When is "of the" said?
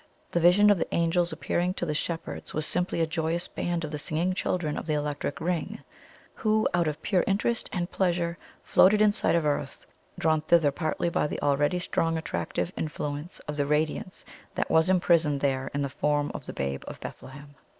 0.71-0.91, 3.83-3.99, 4.75-4.95, 13.41-13.67, 16.33-16.53